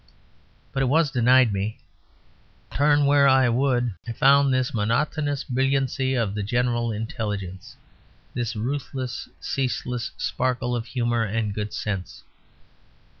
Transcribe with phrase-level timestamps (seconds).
[0.71, 1.77] But it was denied me.
[2.71, 7.75] Turn where I would I found this monotonous brilliancy of the general intelligence,
[8.33, 12.23] this ruthless, ceaseless sparkle of humour and good sense.